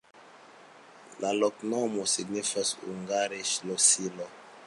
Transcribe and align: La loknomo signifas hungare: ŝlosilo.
La 1.23 1.33
loknomo 1.41 2.07
signifas 2.15 2.73
hungare: 2.87 3.45
ŝlosilo. 3.53 4.31